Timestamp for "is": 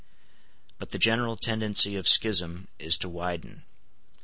2.79-2.97